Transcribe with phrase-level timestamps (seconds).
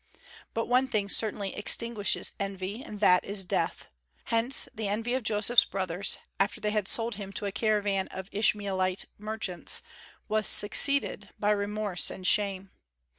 [0.55, 3.85] But one thing certainly extinguishes envy; and that is death.
[4.23, 8.27] Hence the envy of Joseph's brothers, after they had sold him to a caravan of
[8.31, 9.83] Ishmaelite merchants,
[10.27, 12.71] was succeeded by remorse and shame.